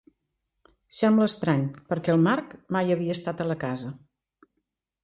Sembla 0.99 1.27
estrany, 1.31 1.67
perquè 1.91 2.15
el 2.17 2.25
Mark 2.29 2.57
mai 2.79 2.95
havia 2.97 3.21
estat 3.21 3.47
a 3.47 3.49
la 3.53 3.61
casa. 3.67 3.95